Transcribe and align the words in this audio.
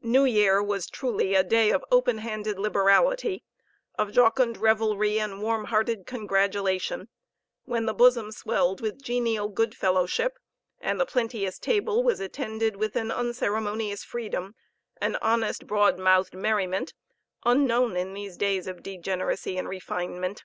New 0.00 0.24
year 0.24 0.62
was 0.62 0.86
truly 0.88 1.34
a 1.34 1.44
day 1.44 1.70
of 1.70 1.84
open 1.90 2.16
handed 2.16 2.58
liberality, 2.58 3.44
of 3.98 4.10
jocund 4.10 4.56
revelry 4.56 5.20
and 5.20 5.42
warm 5.42 5.64
hearted 5.64 6.06
congratulation, 6.06 7.08
when 7.66 7.84
the 7.84 7.92
bosom 7.92 8.32
swelled 8.32 8.80
with 8.80 9.02
genial 9.02 9.48
good 9.50 9.74
fellowship, 9.76 10.38
and 10.80 10.98
the 10.98 11.04
plenteous 11.04 11.58
table 11.58 12.02
was 12.02 12.20
attended 12.20 12.76
with 12.76 12.96
an 12.96 13.10
unceremonious 13.10 14.02
freedom 14.02 14.54
and 14.98 15.18
honest 15.20 15.66
broad 15.66 15.98
mouthed 15.98 16.32
merriment 16.32 16.94
unknown 17.44 17.98
in 17.98 18.14
these 18.14 18.38
days 18.38 18.66
of 18.66 18.82
degeneracy 18.82 19.58
and 19.58 19.68
refinement. 19.68 20.44